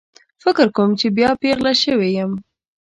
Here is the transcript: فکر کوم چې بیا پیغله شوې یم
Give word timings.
فکر 0.43 0.67
کوم 0.75 0.89
چې 0.99 1.07
بیا 1.17 1.29
پیغله 1.43 1.73
شوې 1.83 2.09
یم 2.17 2.31